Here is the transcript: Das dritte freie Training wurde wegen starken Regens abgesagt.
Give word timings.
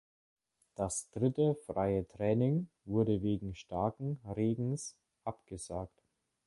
Das 0.73 1.11
dritte 1.11 1.53
freie 1.67 2.07
Training 2.07 2.69
wurde 2.85 3.21
wegen 3.21 3.53
starken 3.53 4.19
Regens 4.35 4.97
abgesagt. 5.25 6.01